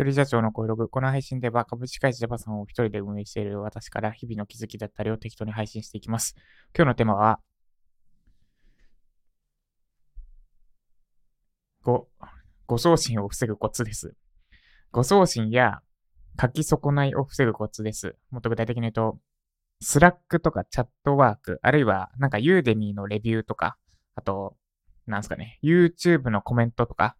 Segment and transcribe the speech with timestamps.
[0.00, 0.88] 一人社長の声ログ。
[0.88, 6.34] この配信では株式会社ジャパさんを一人で運営している私から日々の気づきだったりを適当に配信していきます。
[6.74, 7.38] 今日のテーマは、
[11.82, 12.08] ご、
[12.66, 14.14] 誤送信を防ぐコツです。
[14.90, 15.82] 誤送信や
[16.40, 18.16] 書き損ないを防ぐコツです。
[18.30, 19.18] もっと具体的に言うと、
[19.82, 23.76] Slack とか Chatwork、あるいはなんか Udemy のレビューとか、
[24.14, 24.56] あと、
[25.06, 27.16] なんすかね、YouTube のコメントとか、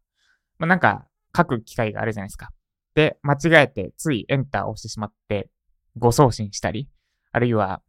[0.59, 1.07] まあ、なんか
[1.37, 2.49] 書く機会があるじゃないですか。
[2.95, 5.49] で、間違えてついエンターを押してしまって、
[5.97, 6.89] 誤送信したり、
[7.33, 7.83] あるいは、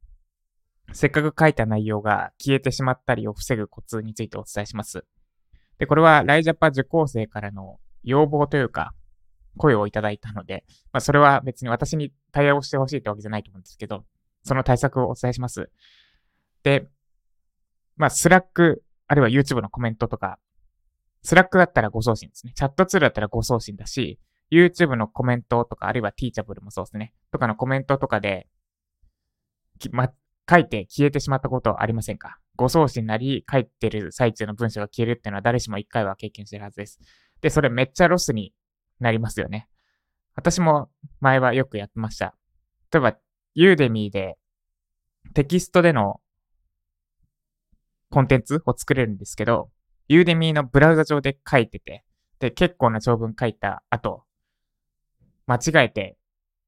[0.94, 5.05] せっかく書いた内容が消えてしまったりを防ぐコツについてお伝えします。
[5.77, 8.94] で、これはライジャパ受講生からの要望というか、
[9.58, 14.05] 声をいただいたので、まあそれは別に私に対応してほしいってわけじゃないと思うんですけど、
[14.44, 15.70] その対策をお伝えします。
[16.63, 16.88] で、
[17.95, 20.39] まあ Slack、あるいは YouTube のコメントとか、
[21.23, 22.53] Slack だったら誤送信ですね。
[22.55, 24.20] チャットツールだったら誤送信だし、
[24.51, 27.13] YouTube のコメントとか、あるいは Teachable もそうですね。
[27.31, 28.47] とかのコメントとかで、
[29.91, 30.11] ま、
[30.49, 32.38] 書いて消えてしまったことありませんか？
[32.58, 36.99] 誤送信なり、書いてる最中の文章が消えるっていうのは誰しも一回は経験してるはずです。
[37.39, 38.53] で、それめっちゃロスに
[38.99, 39.69] なりますよね。
[40.35, 40.89] 私も
[41.21, 42.36] 前はよくやってました。
[42.91, 43.17] 例えば、
[43.55, 44.38] ユーデミーで
[45.33, 46.19] テキストでの
[48.09, 49.71] コンテンツを作れるんですけど、
[50.09, 52.03] ユーデミーのブラウザ上で書いてて、
[52.39, 54.25] で、結構な長文書いた後、
[55.52, 56.17] 間違えて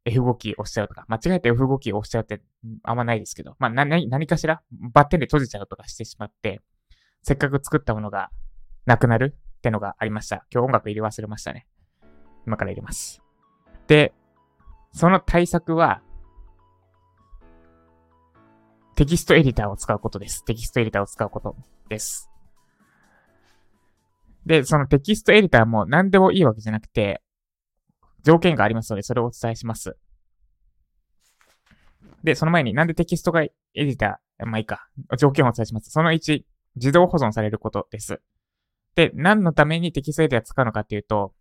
[0.06, 2.42] F 動き押しちゃうとか、間違えて F 動き押しちゃうって
[2.84, 6.60] あんまないですけど、まあ、な、何かしらバッテンで閉じちゃうとかしてしまって、
[7.22, 8.30] せっかく作ったものが
[8.86, 10.46] なくなるってのがありました。
[10.52, 11.68] 今日音楽入れ忘れましたね。
[12.46, 13.22] 今から入れます。
[13.88, 14.14] で、
[14.92, 16.02] その対策は、
[18.96, 20.44] テキストエディターを使うことです。
[20.46, 21.56] テキストエディターを使うこと
[21.90, 22.30] です。
[24.46, 27.23] で、そのテキストエディターも何でもいいわけじゃなくて、
[28.24, 29.98] 条件がありますので、それをお伝えします。
[32.24, 34.88] で、その前になんでテキストがエディター、まあいいか、
[35.18, 35.90] 条件をお伝えします。
[35.90, 36.44] その1、
[36.76, 38.22] 自動保存されることです。
[38.96, 41.34] で、何のためにテキストエディター使うのかっていうと、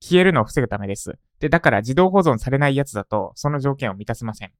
[0.00, 1.18] 消えるのを防ぐためです。
[1.40, 4.52] で、だから自動保存されないやつだと、その条件を満たせません。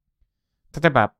[0.80, 1.14] 例えば、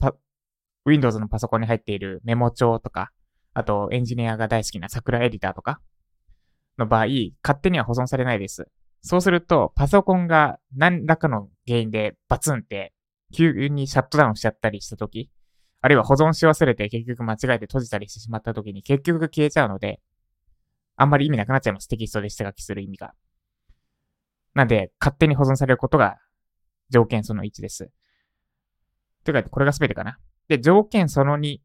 [0.84, 3.10] Windows のパソコンに入っているメモ帳とか、
[3.54, 5.80] あとエンジニアが大好きな桜エディターとか
[6.78, 7.06] の場合、
[7.42, 8.68] 勝手には保存されないです。
[9.00, 12.92] そうすると、パソコンが何らかの原因でバツンって
[13.32, 15.30] 急にシャットダウンしちゃったりしたとき、
[15.80, 20.00] あるいは保存し忘れて結局間違えて閉じたりしてしまったときに結局消えちゃうので、
[20.96, 21.88] あんまり意味なくなっちゃいます。
[21.88, 23.14] テキストで下書きする意味が。
[24.54, 26.18] なんで、勝手に保存されることが
[26.90, 27.90] 条件その1です。
[29.24, 30.18] というか、これが全てかな。
[30.48, 31.58] で、条件その2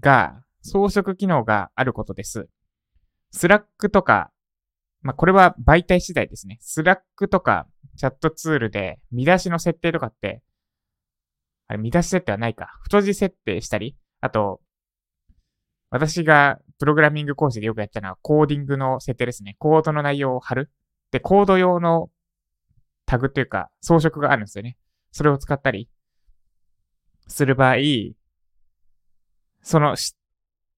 [0.00, 2.48] が装飾機能があることです。
[3.30, 4.32] Slack とか、
[5.02, 6.58] まあ、これは媒体次第ですね。
[6.60, 7.66] Slack とか
[7.96, 10.42] チャットツールで見出しの設定とかって、
[11.68, 12.78] あれ見出し設定はないか。
[12.82, 14.60] 太字設定したり、あと、
[15.90, 19.56] 私がプログラミング講師でよくやったのはコーディングの設定ですね。
[19.58, 20.70] コードの内容を貼る。
[21.10, 22.10] で、コード用の
[23.06, 24.76] タグというか装飾があるんですよね。
[25.10, 25.88] それを使ったり
[27.26, 27.76] する場合、
[29.62, 29.96] その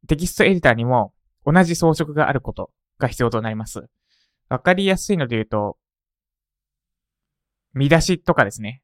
[0.09, 1.13] テキストエディターにも
[1.45, 3.87] 同じ装飾があることが必要となります。
[4.53, 5.79] わかりやすいので言うと、
[7.73, 8.83] 見出しとかですね。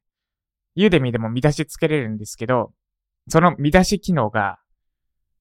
[0.73, 2.73] ユーデミでも見出しつけれるんですけど、
[3.27, 4.57] その見出し機能が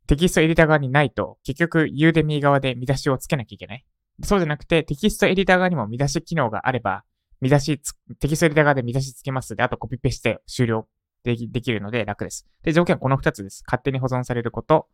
[0.06, 3.86] テキストエディター側にないと、結局ユーデミ側で見出しをつけなきゃいけない。
[4.22, 7.04] そうじゃなくて、テキストエディター側にも見出し機能があれば、
[7.40, 7.80] 見出し
[8.20, 10.86] テキストエディター側で見出しつけますで、あとコピペして終了
[11.24, 12.46] できできるので楽です。
[12.64, 13.62] で、条件はこの2つです。
[13.66, 14.88] 勝手に保存されること、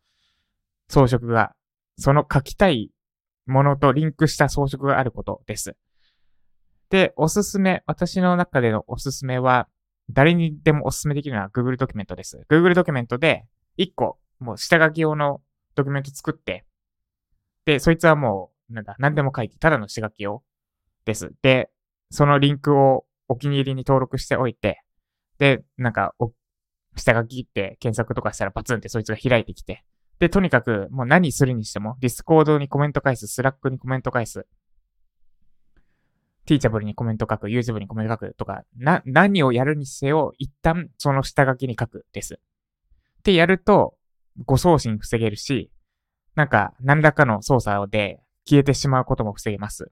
[0.88, 1.56] 装飾が、
[1.98, 2.92] その書きたい
[3.46, 5.76] ものとリンクした装飾があることです。
[6.90, 9.68] で、おすすめ、私の中でのおすすめは、
[10.10, 12.46] 誰にでもおすすめできるのは Google ドキュメントです。
[12.50, 13.46] Google ドキュメントで
[13.78, 15.40] 1個、もう下書き用の
[15.74, 16.64] ドキュメント作って、
[17.64, 20.42] で、そいつはもう、なんだ、何でも書いて、ただの下書き用
[21.04, 21.32] です。
[21.42, 21.70] で、
[22.10, 24.82] そのリンクをお気に入りに登録しておいて、
[25.38, 26.14] で、なんか、
[26.96, 29.84] 下書きって検索とかしたらバツンってそいつが開いてきて、
[30.18, 34.46] で、とにかく、もう何するにしても、 Discord にコメント返す、 Slack にコメント返す、
[36.46, 42.34] ティーチャブルにコメント書く、ユー b ブにコメント書くとか、な、何をやるにせよ、一旦その下書きに書くです。
[42.34, 43.96] ってやると、
[44.44, 45.70] 誤送信防げるし、
[46.34, 49.90] なんか、何らかの操作で消えてしまうことも防げます。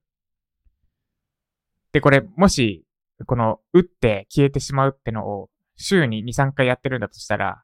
[1.92, 2.84] で、これ、もし、
[3.26, 7.62] この、打って消えてしまうってのを、週に2、3回やってるんだとしたら、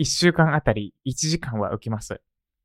[0.00, 2.20] 1週間あたり1時間は浮きます。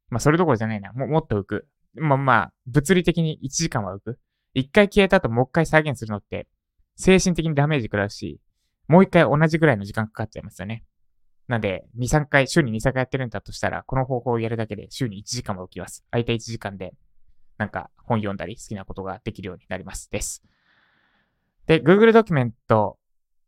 [0.09, 0.93] まあ、それどころじゃないな。
[0.93, 1.67] も、もっと浮く。
[1.95, 4.19] まあまあ、物理的に1時間は浮く。
[4.55, 6.47] 1回消えた後もう一回再現するのって、
[6.95, 8.39] 精神的にダメージ食らうし、
[8.87, 10.85] もう一回同じぐらいの時間かかっちゃいますよね。
[11.47, 16.05] なんで、2、3回、週に2、3回やってるんだとしたら、この方法をやるだけで週に1時間も起きます。
[16.11, 16.93] 空いた1時間で、
[17.57, 20.09] なんか本読んだり好きなことができるようになります。
[20.09, 20.41] です。
[21.67, 22.97] で、Google ドキュメント、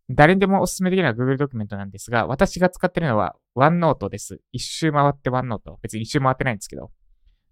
[0.09, 4.39] 誰でもおすすめできるのは Google ドキュメントなんですが、私が使ってるのは OneNote です。
[4.51, 5.75] 一周回って OneNote。
[5.81, 6.91] 別に一周回ってないんですけど。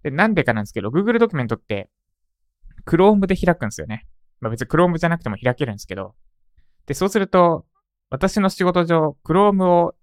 [0.04, 1.90] で、なんでかなんですけど、Google ドキュメントって
[2.86, 4.08] Chrome で開くんですよね。
[4.40, 6.16] まあ別に Chrome じゃなくても開けるんですけど。
[6.86, 7.66] で、そうすると、
[8.10, 9.96] 私の仕事上、Chrome を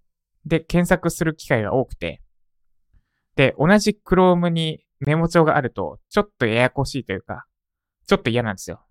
[0.45, 2.21] で検索する機会が多くて、
[3.37, 7.47] で、同じ Chrome にメモ帳があると、ちょっとややこしいというか、
[8.07, 8.85] ちょっと嫌なんですよ。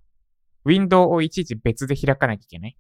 [0.66, 2.78] ウィンドウをいちいち別で開かなきゃいけない。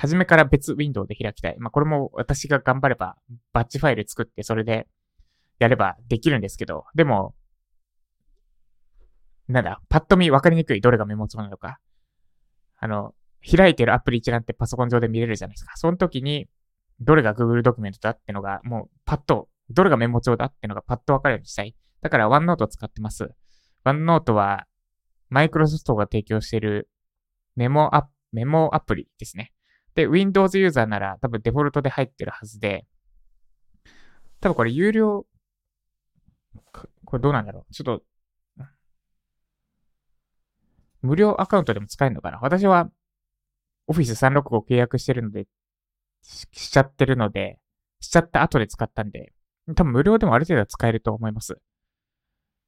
[0.00, 1.56] 初めから別ウィンドウで開きたい。
[1.58, 3.16] まあ、これも私が頑張れば、
[3.52, 4.88] バッチファイル作ってそれで
[5.58, 7.34] やればできるんですけど、でも、
[9.46, 11.80] なんだ、パッと見分かりにくいどれがメモ帳なのか。
[12.78, 13.14] あの、
[13.44, 15.72] 開いてるアプリ一覧ってパソコン上で見れるじゃないですか。
[15.76, 16.48] その時に、
[17.00, 21.76] どれが Google ドキュメントだってのが、もうパッと、どれがメモ帳だってのがパッと分かるようにしたい。
[22.00, 23.28] だから OneNote を使ってます。
[23.84, 24.66] OneNote は、
[25.28, 26.88] マイクロソフトが提供している
[27.54, 29.52] メモアメモアプリですね。
[29.94, 32.86] で、Windows ユーザーなら多分デフォルトで入ってるはずで、
[34.40, 35.26] 多分これ有料、
[37.04, 37.72] これどうなんだろう。
[37.72, 38.02] ちょっと、
[41.02, 42.38] 無料アカウントでも使えるのかな。
[42.40, 42.90] 私は
[43.88, 45.46] Office 365契約してるので、
[46.22, 47.58] しちゃってるので、
[48.00, 49.32] しちゃった後で使ったんで、
[49.74, 51.58] 多分無料でもある程度は使えると思います。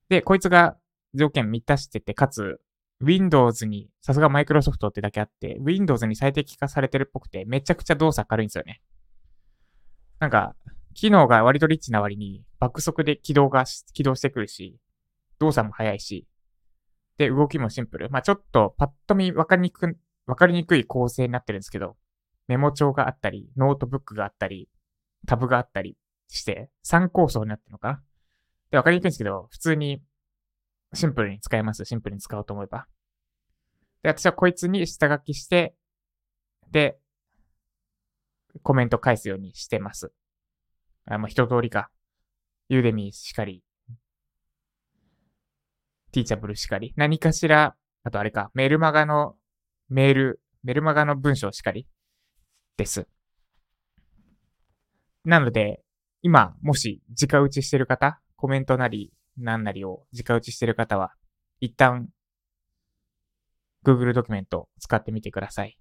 [0.09, 0.77] で、こいつが
[1.15, 2.61] 条件満たしてて、かつ、
[3.03, 8.81] Windows に、さすが Microsoft ってだけあって、Windows に最適化されてるっぽくて、めちゃくちゃ動作軽いんですよね。
[10.21, 10.55] なんか、
[10.95, 14.79] 機能が割とリッチな割に、爆速で起動が、起動してくるし、
[15.41, 16.27] 動作も速いし、
[17.19, 18.09] で、動きもシンプル。
[18.11, 21.97] まあちょっと、パッと見わかりにく、わかりにくい構成になってるんですけど、
[22.47, 24.69] メモ帳があったり、ノートブックがあったり、
[25.27, 25.97] タブがあったり
[26.29, 28.03] して、3構造になってるのかな
[28.71, 30.03] で、わかりにくいんですけど、普通に
[30.95, 31.85] シンプルに使えます。
[31.85, 32.87] シンプルに使おうと思えば。
[34.03, 35.75] で、私はこいつに下書きして、
[36.71, 36.99] で、
[38.63, 40.13] コメント返すようにしてます。
[41.07, 41.91] あ、もう一通りか。
[42.69, 43.63] ユーデミーしかり、
[46.13, 47.75] ティーチャブルしかり、何かしら、
[48.05, 49.37] あとあれか、メルマガの
[49.89, 51.87] メール、メルマガの文章しかり
[52.77, 53.07] です。
[55.25, 55.83] なので、
[56.23, 61.13] 今、もし直打ちしてる方、コメントなり、何なりを直打ちしてる方は、
[61.61, 62.09] 一旦、
[63.85, 65.77] Google ドキュメントを使ってみてください。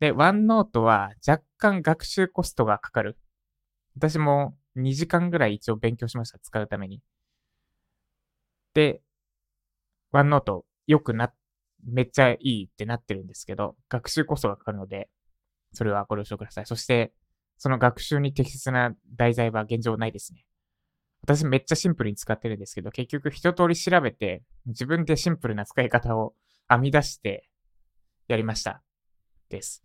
[0.00, 3.18] で、OneNote は若干学習コストがかかる。
[3.96, 6.38] 私も2時間ぐらい一応勉強しました。
[6.38, 7.00] 使うために。
[8.74, 9.02] で、
[10.12, 11.32] OneNote 良くな、
[11.84, 15.08] めっちゃいいってなってるんですけど、学習コストがかかるので、
[15.72, 16.66] それはご了承ください。
[16.66, 17.12] そして、
[17.56, 20.44] その学習に適切な題材は現状ないですね。
[21.22, 26.34] 私めっちゃシンプルに使ってるんですけど、結局一通り調べて、自分でシンプルな使い方を
[26.68, 27.48] 編み出して
[28.28, 28.82] やりました。
[29.48, 29.82] です。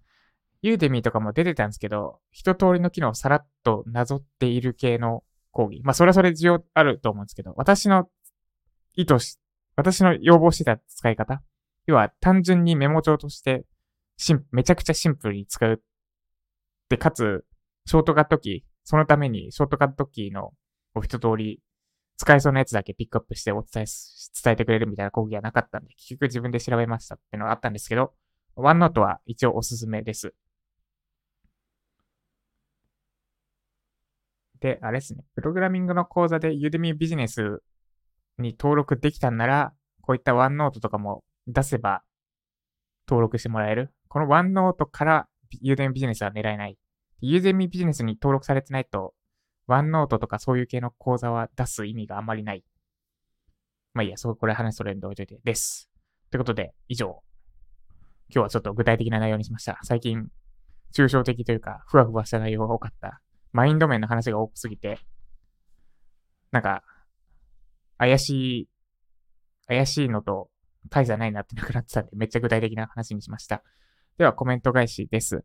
[0.61, 5.81] ユーデミーとかも出てたんですけど、一通りの機能をさらっとなぞっている系の講義。
[5.83, 8.09] まあ、それはそれ需要あると思うんですけど、私の
[8.95, 9.39] 意図し、
[9.75, 11.41] 私の要望してた使い方
[11.85, 13.65] 要は単純にメモ帳として
[14.17, 15.81] シン、めちゃくちゃシンプルに使う。
[16.89, 17.45] で、かつ、
[17.85, 20.53] ショートカットキー、そのためにショートカットキーの
[20.95, 21.59] お一通り
[22.17, 23.85] 使えそうなやつだけピックアップしてお伝え、
[24.43, 28.13] 伝えてくれるみたいな講義はなかったんで、結局自分で調べましたっていうのがあったんですけど、
[28.55, 30.33] OneNote は一応おすすめです。
[34.59, 35.25] で、あれですね。
[35.35, 37.61] プログラミングの講座で Udemy ビジネス
[38.37, 42.03] に登録できたんなら、こういった OneNote とかも出せば
[43.07, 43.93] 登録してもらえる。
[44.07, 45.27] この OneNote から
[45.61, 46.77] Udemy ビジネスは狙えない。
[47.21, 49.13] Udemy ビジネスに登録されてないと、
[49.67, 52.63] OneNote とかそういう系の講座は出す意味があんまりない。
[53.93, 55.89] まあいいや、そう、これ話それんで置いといてです。
[56.31, 57.21] ということで、以上。
[58.29, 59.79] 今日はちょっと具体的な内容にしました。
[59.83, 60.27] 最近、
[60.95, 63.21] 抽象的というか、ふわふわした内容が多かった。
[63.51, 64.99] マインド面の話が多すぎて、
[66.51, 66.83] なんか、
[67.97, 68.29] 怪し
[68.61, 68.69] い、
[69.67, 70.49] 怪しいのと
[70.89, 73.63] 大差ないなってなくなってたんで、めっちゃ具体的な話にしました。
[74.17, 75.43] では、コメント返しです。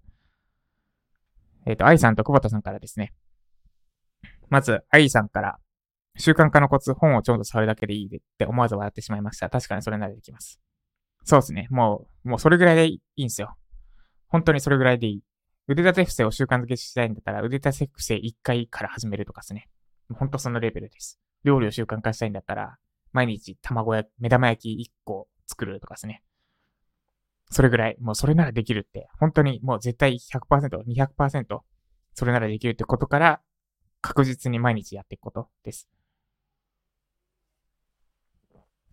[1.66, 3.12] えっ、ー、と、愛さんと久保田さんからですね。
[4.50, 5.58] まず、愛さんから、
[6.16, 9.48] 習慣化のコツ、本をちょうど触るだけでいいって思わず笑ってしまいました。
[9.48, 10.60] 確かにそれならできます。
[11.24, 11.68] そうですね。
[11.70, 13.56] もう、もうそれぐらいでいいんですよ。
[14.28, 15.22] 本当にそれぐらいでいい。
[15.68, 19.68] 腕立て伏せを習慣づけしたいんだったら、腕立て伏せ1回から始めるとかですね。
[20.14, 21.20] 本当そのレベルです。
[21.44, 22.78] 料理を習慣化したいんだったら、
[23.12, 26.22] 毎日卵や、目玉焼き1個作るとかですね。
[27.50, 31.60] それぐらい、もうそれならできるって、本当にもう絶対100%、200%、
[32.14, 33.40] それならできるってことから、
[34.00, 35.88] 確実に毎日やっていくことです。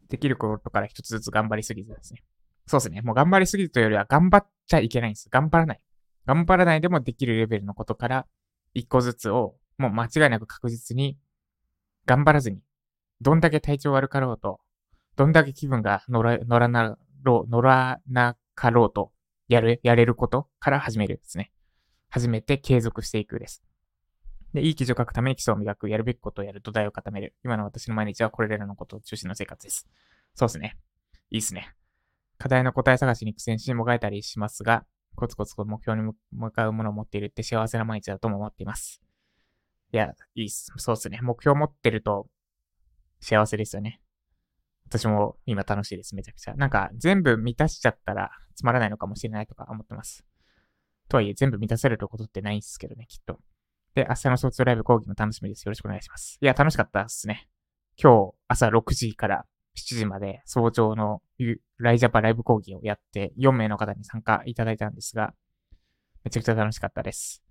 [0.09, 2.23] できることから一つずつ頑張りすぎずですね。
[2.67, 3.01] そうですね。
[3.01, 5.29] もう頑張りすぎるというよりは頑張っちゃいけないんです。
[5.29, 5.79] 頑張らない。
[6.25, 8.25] 頑張らないでもできるレベルのことから
[8.73, 11.17] 一個ずつをもう間違いなく確実に
[12.05, 12.61] 頑張らずに、
[13.21, 14.59] どんだけ体調悪かろうと、
[15.15, 19.11] どんだけ気分が乗ら、乗らなろう、乗らなかろうと、
[19.47, 21.51] やる、やれることから始めるですね。
[22.09, 23.63] 始めて継続していくです。
[24.53, 27.35] で、いい記事を書くために基礎を磨く、やるべきことをやる、土台を固める。
[27.43, 29.87] 今の私の毎日はこれらのことを中心の生活です。
[30.33, 30.77] そうですね。
[31.29, 31.73] いいですね。
[32.37, 34.85] 課題の答え探しに苦戦し、もがいたりしますが、
[35.15, 39.01] コツコツと目標に向かうものを持っているって幸せな毎日だとも思っています。
[39.91, 40.71] いや、いいっす。
[40.77, 41.19] そうっすね。
[41.21, 42.27] 目標を持ってると
[43.21, 44.01] 幸せですよね。
[44.87, 46.15] 私も今楽しいです。
[46.15, 46.53] めちゃくちゃ。
[46.55, 50.25] なんか全部満たしちゃったらつまらないのかもしれないとか思ってます。
[51.07, 53.39] とはいえ全部満たされることってないんですけどね、きっと。
[53.95, 55.63] で、明日の卒業ライブ講義も楽しみです。
[55.63, 56.37] よろしくお願いします。
[56.41, 57.47] いや、楽しかったっすね。
[57.97, 59.45] 今日朝6時から
[59.77, 61.21] 7時まで早朝の
[61.77, 65.33] ライジャパライブ講義をやって4名の方に参加いただいたんですが、
[66.25, 67.41] めちゃくちゃ楽しかったです。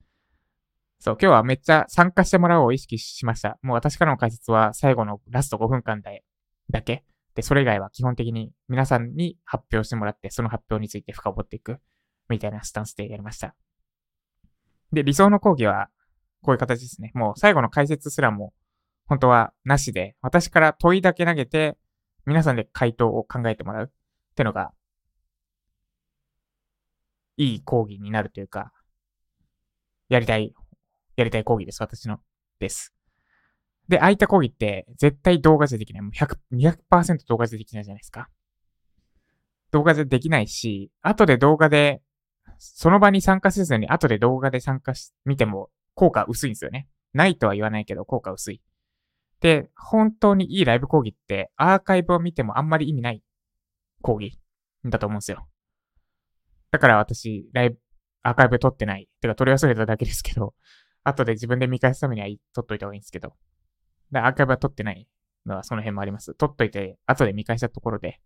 [0.99, 3.59] そう、今日はめっちゃ参加してもらおうを意識しました。
[3.63, 6.25] もう私からの解説は最後のラスト5分間で、
[6.71, 7.05] だけ。
[7.35, 11.79] で、それ以外は基本的に皆さんに発表してもらって、その発表について深掘っていく、
[12.29, 13.55] みたいなスタンスでやりました。
[14.93, 15.89] で、理想の講義は、
[16.45, 17.11] こういう形ですね。
[17.15, 18.53] もう最後の解説すらも、
[19.07, 21.77] 本当はなしで、私から問いだけ投げて、
[22.27, 24.73] 皆さんで回答を考えてもらうってのが、
[27.37, 28.73] いい講義になるというか、
[30.09, 30.55] やりたい、
[31.17, 31.83] やりたい講義です。
[31.83, 32.21] 私の。
[32.61, 32.95] です。
[33.89, 36.03] で、空いた講義って絶対動画じゃできない。
[36.03, 38.29] もう100、200%動画じゃできないじゃないですか。
[39.71, 42.03] 動画じゃできないし、後で動画で、
[42.59, 46.89] その場に参加せずに後で動画で参加し、見ても効果薄いんですよね。
[47.13, 48.61] ないとは言わないけど効果薄い。
[49.41, 53.23] で、本当にいいライブ講義ってアーカイブを見てもあんまり意味ない
[54.03, 54.39] 講義
[54.85, 55.47] だと思うんですよ。
[56.71, 57.79] だから私、ライブ、
[58.23, 59.09] アーカイブ撮ってない。
[59.21, 60.55] てか撮り忘れただけですけど、
[61.05, 63.35] 後で自分で見返すためには撮っといた方がいいんですけど。
[64.11, 65.07] で、アーカイブは撮ってない
[65.47, 66.35] のはその辺もあります。
[66.35, 68.21] 撮っといて、後で見返したところで、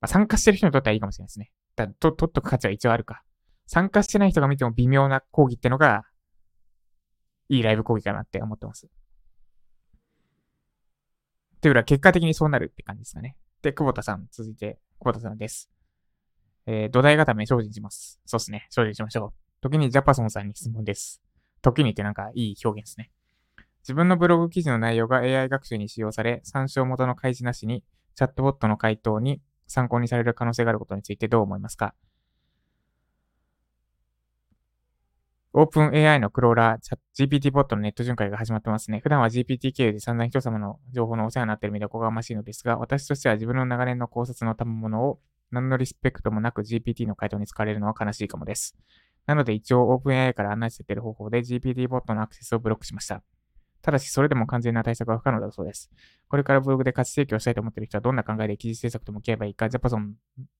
[0.00, 1.50] まあ、参加してる人にとってはいいかもしれないですね。
[1.76, 3.22] だと、撮っとく価値は一応あるか。
[3.66, 6.04] 参加してない人が見ても微妙な講義ってのが、
[7.48, 8.88] いいライブ講義かなって思ってます。
[11.60, 13.36] というよりは結果的にそうなるって感じですかね。
[13.62, 15.70] で、久保田さん、続いて、久保田さんです。
[16.66, 18.20] えー、土台固め精進します。
[18.24, 18.66] そうですね。
[18.70, 19.60] 精進しましょう。
[19.60, 21.20] 時にジャパソンさんに質問です。
[21.62, 23.10] 時にってなんかいい表現ですね。
[23.82, 27.82] 自分のブログ記事の内容が AI 学習に使用され、参照元の開示なしに、
[28.14, 31.94] チャットボットの回答に参考にされる可能性があることについてどう思いますか？
[35.54, 39.00] オープン AI のクローラー、チャ GPT ボットのネット巡回が始まってますね。
[39.00, 48.76] 普段は GPT 経由で散々人様の情報のお世話になっている身でおこがましいのですが、私としては自分の長年の考察の賜物を何のリスペクトもなく GPT の回答に使われるのは悲しいかもです。
[49.24, 53.22] なので一応 OpenAI から案内されている方法で GPT ボットのアクセスをブロックしました。
[53.80, 55.90] ただし、それでも完全な対策は不可能だそうです。
[56.28, 60.14] これからブログで価値提供したいと思っている人はどんな考えで記事制作と向き合えばいいか、ジャパソン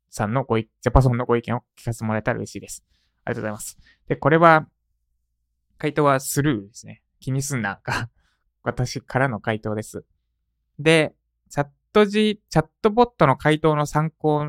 [0.08, 2.84] さんのごジャパソンのご意見を聞かせてもらえたら嬉しいです。
[3.24, 3.78] ありがとうございます。
[4.08, 4.66] で、これは
[5.78, 7.02] 回答はスルーですね。
[7.20, 8.10] 気にすんなが
[8.62, 10.04] 私からの回答です。
[10.78, 11.14] で、
[11.48, 14.44] チャット G、チャットボットの回答の参考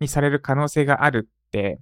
[0.00, 1.80] にされる可能性があるって、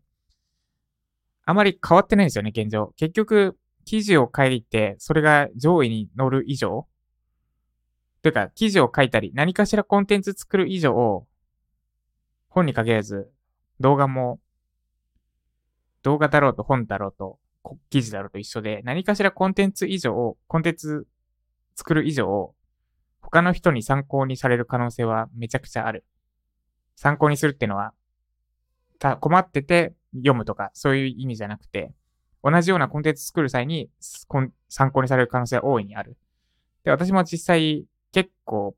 [1.47, 2.93] あまり変わってないんですよね、現状。
[2.97, 6.89] 結局、記事を書いて、それが上位に乗る以上、
[8.23, 11.27] というか、記事を書いたり、何かしらコンテンツ作る以上、
[12.49, 13.31] 本に限らず、
[13.81, 14.41] 動画も、
[16.03, 17.39] 動画だろうと本だろうと、
[17.91, 21.07] 記事だろうと一緒で、何かしらコンテンツ以上、コンテンツ
[21.75, 22.55] 作る以上、
[23.21, 26.05] 他の人に参考にされる可能性はめちゃくちゃある。
[26.97, 27.93] 参考にするっていうのは、
[28.99, 31.93] た困ってて読むとか、そういう意味じゃなくて、
[32.43, 33.91] 同じようなコンテンツ作る際に
[34.69, 36.17] 参考にされる可能性は大いにある。
[36.85, 38.77] で、私も実際結構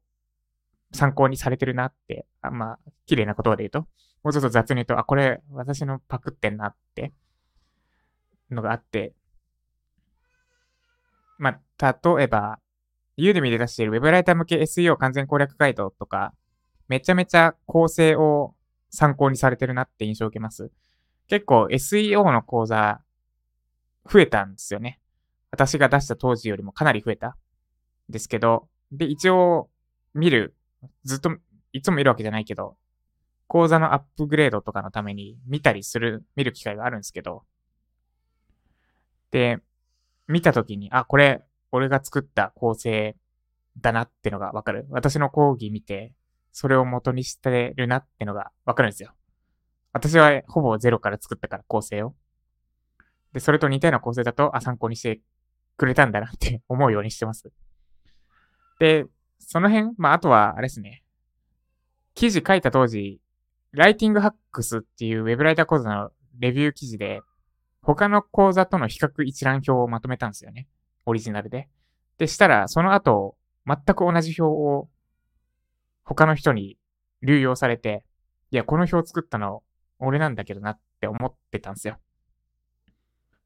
[0.93, 3.81] 参考にされてるなって、あまあ、綺麗な言葉で言うと、
[4.23, 7.13] もうちょっと雑に言うと、あ、これ私のパクってんなって
[8.51, 9.15] のがあって、
[11.39, 12.59] まあ、例えば、
[13.17, 16.33] ユーデミで出している Web ライター向け SEO 完全攻略ガイドとか、
[16.89, 18.55] めちゃめちゃ構成を
[18.91, 20.71] 参考にされてるなって印象を受けます。
[21.29, 23.01] 結構 SEO の講座
[24.11, 25.01] 増えたんですよね。
[25.51, 27.37] 私が出した当時よりもかなり増えた。
[28.09, 29.69] ですけど、で、一応
[30.15, 30.55] 見る、
[31.05, 31.37] ずっと、
[31.73, 32.77] いつも見るわけじゃないけど、
[33.49, 37.45] 講座のアップグレードとかのために見たりする、見る機会があるんですけど、
[39.31, 39.59] で、
[40.29, 41.43] 見たときに、あ、これ、
[41.73, 43.17] 俺が作った構成
[43.81, 44.87] だなってのがわかる。
[44.91, 46.13] 私の講義見て、
[46.53, 49.13] それを元にしてるなってのがわかるんですよ。
[49.93, 52.15] 私はほぼゼロから作ったから構成を。
[53.33, 55.21] で、それと似たような構成だと、あ、参考にして
[55.77, 57.53] くれたんだなって 思うようにしてます。
[58.79, 59.07] で、
[59.39, 61.03] その辺、まあ、あとは、あれですね。
[62.15, 63.21] 記事書いた当時、
[63.73, 67.21] ライティングハックスっていうウェブライター講座のレビュー記事で、
[67.87, 70.67] 他の講座との比較一覧表をまとめたんですよね。
[71.05, 71.69] オリジナルで。
[72.19, 74.89] で、したら、その後、全く同じ表を
[76.03, 76.79] 他の人に
[77.23, 78.05] 流用されて、
[78.51, 79.63] いや、この表作ったの
[80.01, 81.99] 俺なんだけどなって思ってたんですよ。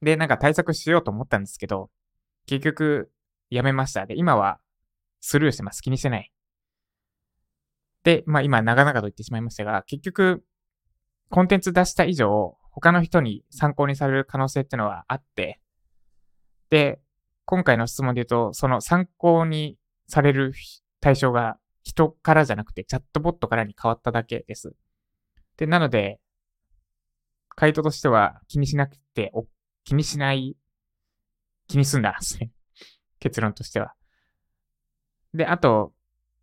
[0.00, 1.90] で、なんか対策しようと思ったんですけど、
[2.46, 3.12] 結局、
[3.50, 4.06] やめました。
[4.06, 4.58] で、今は
[5.20, 5.82] スルーしてます。
[5.82, 6.32] 気にしてない。
[8.04, 10.42] で、まあ今、長々と言ってしまいましたが、結局、
[11.28, 15.60] コンテンツ出した以上、他の人に参考にされる可能性っていうのはあって、
[16.70, 17.00] で、
[17.44, 20.52] 今回の質問で言うと、その参考にされる
[21.00, 24.74] 対象が人からじゃなくてチャットボットからに変わっただけです。
[25.56, 26.20] で、なので、
[27.56, 29.32] 回答としては気にしなくて、
[29.84, 30.56] 気にしない、
[31.66, 32.50] 気にすんだですね。
[33.18, 33.94] 結論としては。
[35.34, 35.92] で、あと、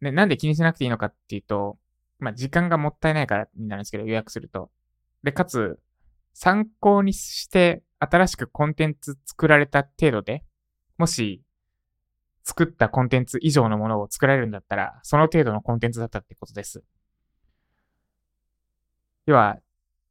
[0.01, 1.79] ね、なんで気にしなくていいのかっていうと、
[2.19, 4.71] まあ、時間がもったいないからになるんですけど、予約すると。
[5.23, 5.79] で、かつ、
[6.39, 10.43] 参考にして新しくコンテンツ作られた程度で、
[10.99, 11.41] もし、
[12.43, 16.83] 作ったコンテンツ以上のものを作られるんだったら、その程度のコンテンツだったってことです。
[19.25, 19.57] 要は、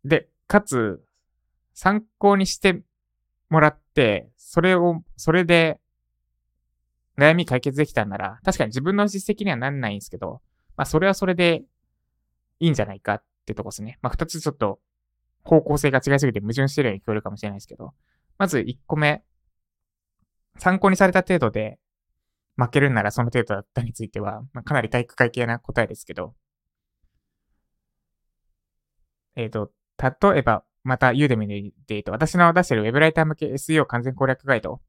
[0.04, 1.00] で、かつ、
[1.74, 2.82] 参考にして
[3.48, 5.78] もらって、それを、それで
[7.16, 10.40] 悩み解決できたんなら、確かに自分の実績にはなんないんですけど、
[10.76, 11.62] まあそれはそれで
[12.58, 14.00] いいんじゃないかってとこですね。
[14.02, 14.80] まあ二つちょっと
[15.46, 17.94] 方向性が違いすぎて矛盾してるように聞こえるかもしれないですけど、
[18.38, 19.22] まず一個目、
[20.58, 21.78] 参考にされた程度で
[22.56, 26.34] 負けるんならその程度だったについては、まあ、かなり体育会系な答えですけど、
[29.36, 34.80] えっ、ー、と、例えば、またユーデミで言うと、私の出してる Web ライター向け SEO 完全攻略ガイド、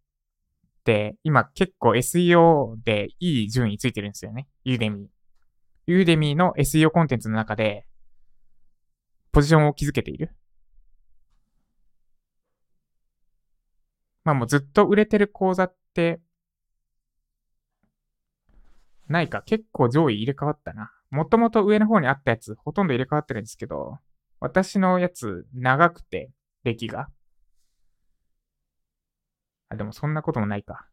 [1.23, 4.47] 今結構 SEO でいい順位ついてるんですよね。
[4.63, 5.07] ユーデミー。
[5.87, 7.85] ユーデミーの SEO コンテンツの中で、
[9.31, 10.33] ポジションを築けている。
[14.27, 16.19] まあもうずっと売れてる講座って、
[19.07, 19.41] ないか。
[19.43, 20.91] 結構上位入れ替わったな。
[21.11, 23.99] もともと上の方にあったやつ、ほとんど入れ替わってるんですけど、
[24.41, 26.29] 私のやつ、長くて、
[26.65, 27.07] 歴が。
[29.69, 30.89] あ、でもそんなこともないか。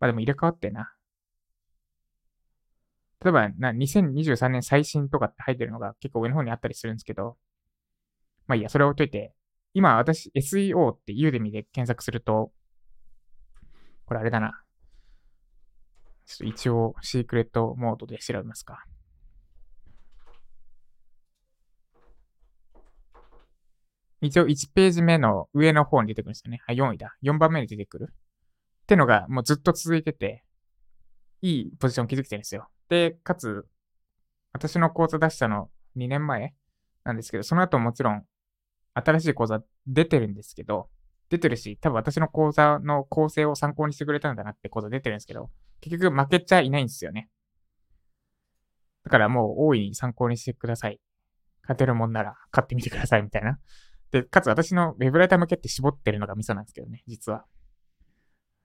[0.00, 0.94] まあでも入れ替わってな。
[3.22, 7.36] 例えば、な、2023年最新とかって入ってるのが結構上の方にあったりするんですけど、
[8.46, 9.35] まあいいや、それを置いといて、
[9.76, 12.50] 今私 SEO ってユーデミで検索すると、
[14.06, 14.62] これあれだな。
[16.24, 18.86] ちょっと一応シークレットモードで調べますか。
[24.22, 26.62] 一応1ページ目の上の方に出てくるんですよね。
[26.66, 27.14] あ、4位だ。
[27.22, 28.08] 4番目に出てくる。
[28.10, 30.42] ってのがもうずっと続いてて、
[31.42, 32.70] いいポジション築けてるんですよ。
[32.88, 33.66] で、かつ、
[34.54, 36.54] 私の講座出したの2年前
[37.04, 38.24] なんですけど、その後もちろん
[38.98, 40.88] 新しい講座出てるんですけど、
[41.28, 47.28] 出てるし、多分私の講座の構成を参考にしてくれたんだなって講座出てるんですけど、結局負けちゃいないんですよね。
[49.04, 51.00] だからもう大いに参考にしてください。
[51.62, 53.58] 勝てるもんなら買ってみてくださいみたいな
[54.10, 57.44] で、かつ私のウェブライター向けって絞ってるのがミソなんですけどね、実は。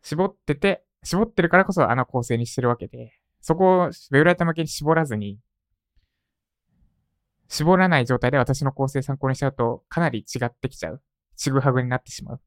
[0.03, 5.39] 絞ってて、絞ってるからこそあの構成にしてるわけで、そこをウェブライター向けに絞らずに、
[7.51, 11.01] 絞らない状態で私の構成参考にしちゃうと、かなり違ってきちゃう。
[11.35, 12.37] ちぐはぐになってしまう。
[12.37, 12.41] っ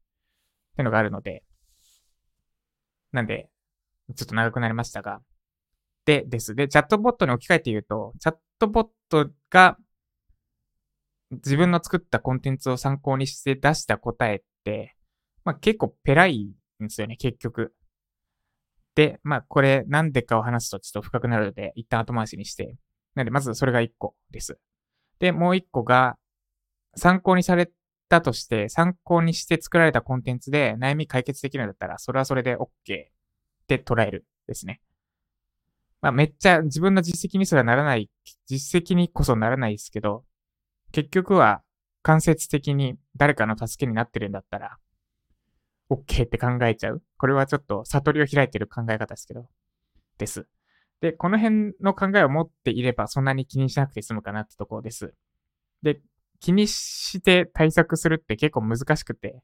[0.75, 1.43] てのがあるので、
[3.11, 3.49] なんで、
[4.15, 5.21] ちょっと長くなりましたが、
[6.05, 6.55] で、です。
[6.55, 9.77] で、チャットボットに置き換えて言うと、チャットボットが
[11.31, 14.95] 自分の作ったコンテンツを参考にして出した答えって、
[15.43, 17.75] まあ結構ペラいんですよね、結局。
[18.95, 22.75] で、まあこれなんでかを話すとちょっと深くなるので、一旦後回しにして。
[23.13, 24.59] なんでまずそれが一個です。
[25.19, 26.17] で、もう一個が、
[26.95, 27.71] 参考にされ
[28.09, 32.67] たとして、参考にして作られたコンテンツで悩み解決できるんだったら、それはそれで OK っ
[33.67, 34.81] て捉えるですね。
[36.01, 38.09] まあめっちゃ自分の実績にすらならない、
[38.45, 40.23] 実績にこそならないですけど、
[40.91, 41.63] 結局は
[42.03, 44.77] 間接的に誰かの助けになってるんだったら、
[45.89, 47.03] OK って考えちゃう。
[47.17, 49.47] これはちょっと悟りを開いてる考え方ですけど、
[50.17, 50.47] です。
[51.05, 55.13] で、この辺の考えを持っていればそんなに気にしなくて済むかなってところです。
[55.83, 56.01] で、
[56.39, 59.43] 気にして対策するって結構難しくて、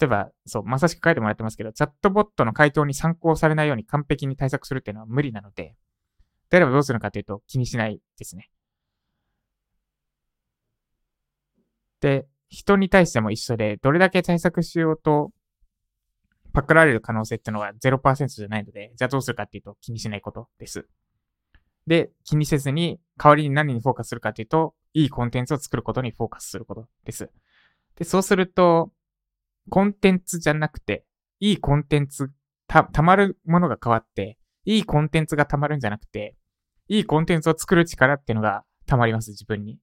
[0.00, 5.76] 例えば、そう、まさしく書いてもらってますけど、チャットボットの回答に参考されないように完璧に対策するっていうのは無理なので、
[6.50, 8.50] であればどうするのかというと気にしないですね。
[12.00, 15.30] で、人に対しても一緒で、どれだけ対策しようと、
[16.52, 20.86] パクられる可能性っていうのは0%じゃないので、じゃあどうするかっていうと気にしないことです。
[21.86, 27.30] で、気にせずに、代わりに何にフォーカスするかっていうと、いいコンテンツを作ることにフォーカスすることです。
[27.96, 28.92] で、そうすると、
[29.70, 31.04] コンテンツじゃなくて、
[31.40, 32.30] いいコンテンツ、
[32.68, 36.36] た、たまるものが変わって、いいコンテンツがたまるんじゃなくて、
[36.88, 39.78] いいコンテンツを作る力っていうのがたまります、自分に。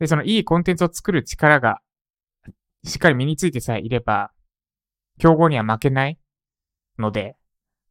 [0.00, 1.80] で、そのいいコンテンツを作る力が
[2.84, 4.32] しっかり身についてさえいれば、
[5.18, 6.18] 競合には負けない
[6.98, 7.36] ので、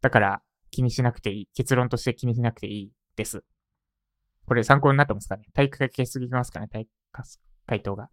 [0.02, 1.50] だから気にしなくていい。
[1.54, 3.44] 結論として気にしなくていいです。
[4.46, 5.46] これ参考になってますかね？
[5.54, 6.68] 体育会系すぎますかね？
[6.68, 6.92] 体育
[7.68, 8.10] 回答が。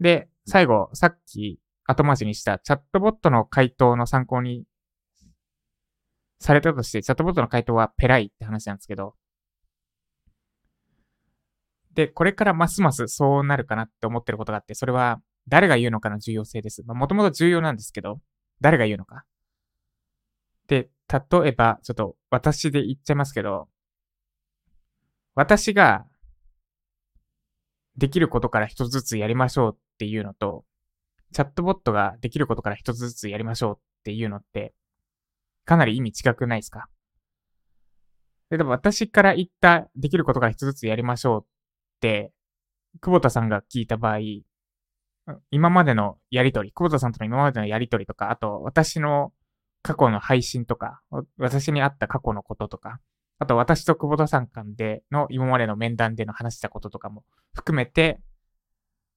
[0.00, 4.64] で、最後、さっき後回しにしたチャットボットの回答の参考に
[6.40, 9.14] されたとして、チャットボットの回答はペライって話なんですけど、
[11.94, 16.82] で、これからますますそうなるかなって思ってることがあって、それは誰が言うのかの重要性です。
[16.84, 18.20] まあ、もともと重要なんですけど、
[18.62, 19.26] 誰が言うのか？
[20.68, 23.68] で、例えば、ちょっと私で言っちゃいますけど、
[25.34, 26.06] 私が
[27.96, 30.64] できることから一つずつやりましょうっていうのと、
[31.32, 34.72] チャットボットができることから一つずつやりましょうっていうのって、
[35.64, 36.88] かなり意味違くないですか？
[38.50, 41.46] で、でも私から言ったできることから一つずつやりましょうっ
[42.00, 42.32] て、
[43.00, 44.18] 久保田さんが聞いた場合、
[45.50, 49.32] 今までのやりとり、久保田さんとの今までのやりとりとか、あと私の
[49.82, 51.00] 過去の配信とか、
[51.38, 53.00] 私にあった過去のこととか、
[53.38, 58.20] あと私と久保田さん間での今までの面談での話したこととかも含めて、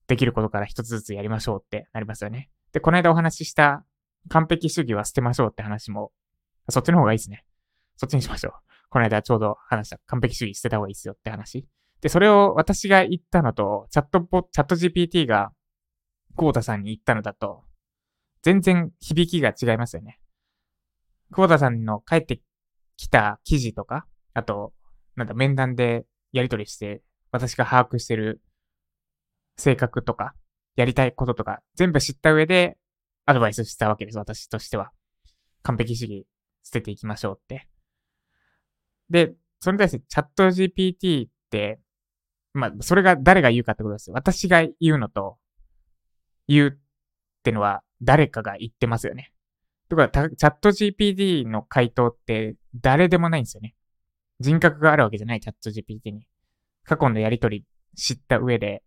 [0.06, 2.50] できることから一つずつやりましょうってなりますよね。
[2.72, 3.84] で、この間お話しした
[4.28, 6.12] 完璧主義は捨てましょうって話も、
[6.68, 7.44] そっちの方がいいですね。
[7.96, 8.52] そっちにしましょう。
[8.90, 11.66] この間ちょうど話した完璧主義捨てた方がいいですよって話。
[12.00, 15.52] で、それを私が言ったのと、チャットポ、チャット GPT が、
[16.36, 17.64] 久保田さんに言ったのだと、
[18.42, 20.20] 全然響きが違いますよね。
[21.30, 22.40] 久保田さんの帰って
[22.96, 24.72] きた記事とか、あと、
[25.16, 28.40] なんだ、面談でやり取りして、私が把握してる
[29.56, 30.34] 性格とか、
[30.76, 32.76] やりたいこととか、全部知った上で、
[33.24, 34.92] アドバイスしたわけです、私としては。
[35.62, 36.26] 完璧主義
[36.62, 37.66] 捨てていきましょうって。
[39.10, 41.80] で、それに対してチャット GPT って、
[42.52, 44.10] まあ、それが誰が言うかってことです。
[44.12, 45.38] 私が言うのと、
[46.48, 46.72] 言うっ
[47.42, 49.32] てのは誰かが言ってますよね。
[49.88, 53.74] とか、チャット GPT の回答って誰でもないんですよね。
[54.40, 56.26] 人格があるわけじゃない、チャット GPT に。
[56.84, 57.64] 過去のやりとり
[57.96, 58.82] 知った上で、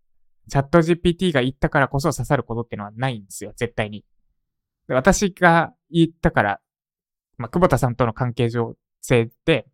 [0.48, 4.04] チャット GPT が言ったからこそ刺さることってのはないんですよ、絶対に。
[4.88, 6.60] 私が言ったから、
[7.38, 9.66] まあ、久保田さんとの関係上性で、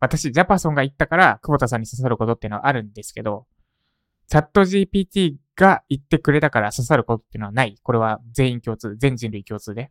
[0.00, 3.46] 私、ジャパソンが言ったから、久保田さんに刺さることっていうのはあるんですけど、
[4.26, 7.76] チャット GPT が言ってくれたから刺さることっていうのはない。
[7.82, 9.90] これは全員共通、全人類共通で。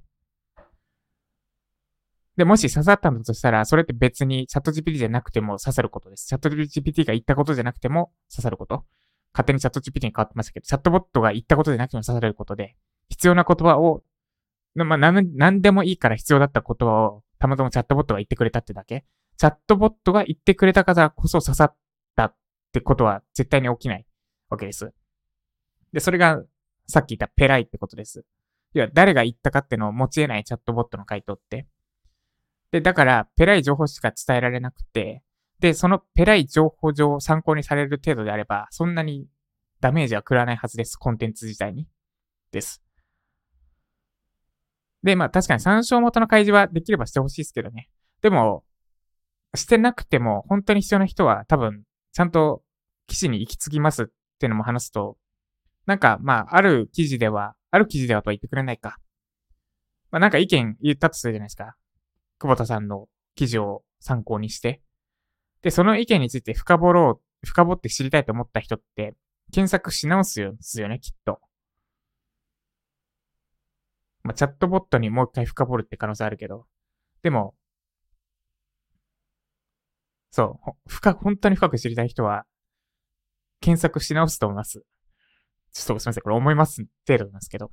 [2.36, 6.26] で、もし刺さったんだとしたら、それって別にチャット GPT じゃなくても刺さることです。
[6.26, 8.86] チャット GPT が言ったことじゃなくても刺さること。
[9.34, 12.76] 勝手にチャット GPT に変わってましたけど、チャットボットが言ったことじゃなくても刺されることで、
[13.10, 14.04] 必要な言葉を、
[14.76, 19.06] まあ、なん、でもいいから必要だった言葉を、たまたまチャットボットが言ってくれたってだけ。
[19.38, 21.76] チャットボットが言ってくれたからこそ刺さっ
[22.16, 22.36] たっ
[22.72, 24.06] てことは絶対に起きない
[24.50, 24.94] わけです。
[25.94, 26.44] で、それが
[26.88, 28.26] さっき言ったペライってことです。
[28.74, 31.68] 要は誰が言ったかってのを持ち得ないチャットボットの回答って。
[32.72, 35.22] で、だから、ペライ情報しか伝えられなくて、
[35.60, 39.28] で、そのペライ情報上参考にされる程度であれば、そんなに
[39.80, 40.98] ダメージは食らわないはずです。
[40.98, 41.88] コンテンツ自体に。
[42.52, 42.82] です。
[45.04, 47.90] で、まあ確かに参照元の開示はできればしてほしいですけどね。
[48.22, 48.64] でも、
[49.56, 52.64] してなくても、本当に必要な人は多分、ちゃんと
[53.08, 54.06] 記事に行き着きますっ
[54.40, 55.18] ていうのも話すと、
[55.86, 58.98] なんか、まあ、ある記事では、ある記事ではとは言ってくれないか。
[60.12, 61.76] まあ、なんか意見言ったとするじゃないですか。
[62.40, 64.82] 久保田さんの記事を参考にして。
[65.62, 69.16] で、その意見について深掘ろう、深掘って知りたいと思った人って、
[69.52, 71.40] 検索し直すんですよね、きっと。
[74.24, 76.66] まあ、チャットボットにもう一回深掘るって可能性あるけど。
[77.24, 77.56] でも、
[80.32, 82.46] そう、深く、本当に深く知りたい人は、
[83.60, 84.84] 検索し直すと思います。
[85.74, 87.72] ちょっとすみません、これ思います程度なんですけど、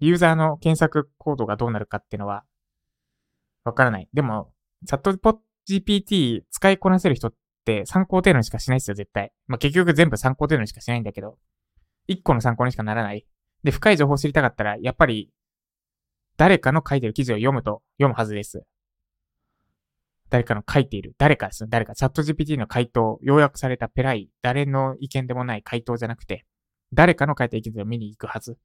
[0.00, 2.44] ユーザーの検索コードがどうなるかっていうのは、
[3.64, 4.08] わからない。
[4.12, 4.52] でも、
[4.86, 5.36] チャットポッ
[5.68, 9.32] GPT 使いこなせる人って参考程度にしかしないですよ、絶対。
[9.48, 11.38] まあ、結局全部参考程度にしかしないんだけど、
[12.06, 13.26] 一個の参考にしかならない。
[13.64, 15.30] で、深い情報を知りたかったら、やっぱり、
[16.36, 18.64] 誰かの書いてる記事を読むと、読むはずです。
[20.30, 21.68] 誰かの書いている、誰かですね。
[21.70, 26.44] 誰か、チャット GPT の回答、要約されたペライ、誰の意見でもない回答じゃなくて、
[26.92, 28.58] 誰かの書いた記事を見に行くはず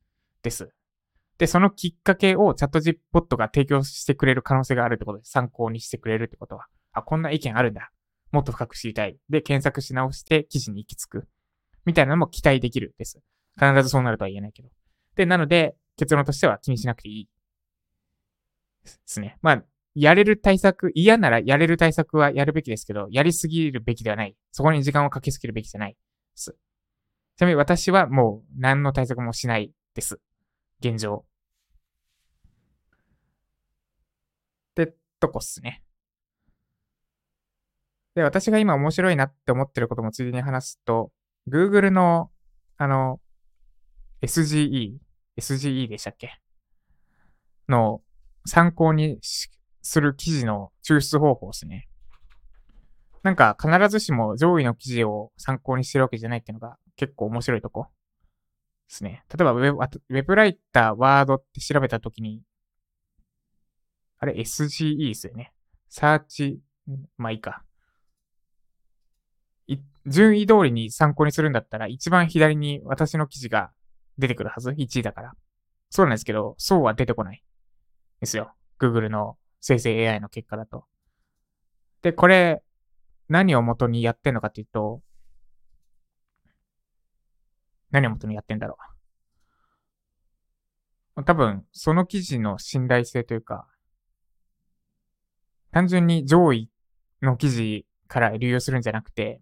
[0.43, 0.69] です。
[1.37, 7.91] で、そのきっかけをチャット GPT が提供してくれる可能性があるってことで、参考にしてくれるってことは、あ、こんな意見あるんだ。
[8.31, 9.17] もっと深く知りたい。
[9.29, 11.27] で、検索し直して記事に行き着く。
[11.85, 13.19] みたいなのも期待できるです。
[13.55, 14.69] 必ずそうなるとは言えないけど。
[15.15, 17.29] で、なので、結論としては気にしなくていい。
[18.83, 19.37] ですね。
[19.41, 24.35] まあ、やれる対策、嫌ならやれる対策はやるべきですけど、やりすぎるべきではない。
[24.51, 25.97] そこに時間をかけすぎるべきじゃないで
[26.35, 26.55] す。
[27.41, 30.19] ちなみに私はもう何の対策もしないです。
[30.79, 31.25] 現状。
[34.73, 35.81] ってとこっすね。
[38.13, 41.11] で、私が今面白いなって思ってることもついでに話すと、
[41.49, 42.29] Google の、
[42.77, 43.19] あの、
[44.21, 44.99] SGE、
[45.35, 46.39] SGE でしたっけ？
[47.67, 48.03] の
[48.45, 51.87] 参考にする記事の抽出方法ですね。
[53.23, 57.87] なんか必ずしも上位の記事を参考にしてるわけじゃないっていうのが結構面白いとこ？
[58.87, 59.23] ですね。
[59.35, 62.43] 例えばウェブ、ウェブライター、ワードって調べたときに、
[64.19, 65.51] あれ？SGE ですよね。
[65.89, 66.59] サーチ、
[67.17, 67.63] まあいいか。
[70.05, 73.71] 順位通りに参考にするんだったら一番左に私の記事が
[74.19, 75.31] 出てくるはず ?1 位だから。
[75.89, 77.43] そうなんですけど、そうは出てこない。
[78.19, 78.53] ですよ。
[78.79, 80.85] Google の生成 AI の結果だと。
[82.03, 82.61] で、これ、
[83.27, 85.01] 何を元にやってんのかっていうと、
[87.91, 88.77] 何を元にやってんだろ
[91.17, 91.23] う。
[91.23, 93.67] 多分、その記事の信頼性というか、
[95.71, 96.69] 単純に上位
[97.21, 99.41] の記事から流用するんじゃなくて、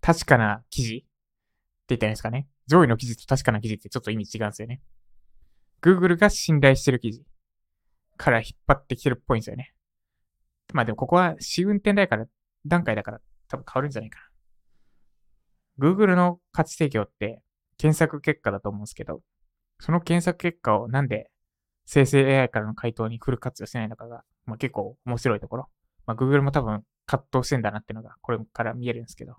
[0.00, 1.06] 確かな記事って
[1.88, 2.48] 言ったらいいですかね。
[2.66, 4.80] 上位の記事と確かな記事ってちょっと意味違うんですよね。
[5.82, 7.24] Google が信頼してる記事。
[8.16, 9.74] から引っ張ってきてるっぽいんですよね。
[10.72, 12.26] まあでもここは試運転台から
[12.64, 14.18] 段階だから多分変わるんじゃないか
[15.78, 15.88] な。
[15.88, 17.42] Google の価値提供って
[17.78, 19.20] 検索結果だと思うんですけど、
[19.80, 21.30] その検索結果をなんで
[21.84, 25.68] 生成 AI からの回答にフル活用しないのかが、まあ、結構面白いところ。
[26.06, 29.36] まあ、Google も多分葛藤してんだなっていうのがこれから見えるんですけど。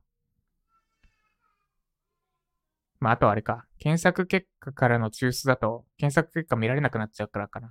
[2.99, 3.65] まあ、あとはあれか。
[3.77, 7.69] 検索結果からの抽出だと、検索結果見られなくなっちゃうからかな。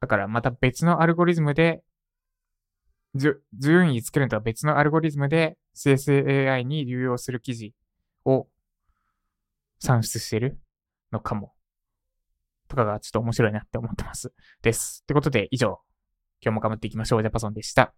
[0.00, 1.82] だからまた別のアルゴリズムで、
[3.14, 7.74] 順位つけるのとは別のアルゴリズムで生成 AI に流用する記事
[8.24, 8.46] を
[9.80, 10.60] 算出してる
[11.10, 11.52] のかも。
[12.68, 14.32] とかがちょっと面白いなって思ってます。
[14.62, 15.00] です。
[15.02, 15.80] ってことで以上、
[16.40, 17.22] 今日も頑張っていきましょう。
[17.22, 17.92] ジャパソンでした。